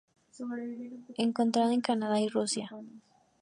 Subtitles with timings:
[1.19, 2.71] Encontrado en Canadá y Rusia.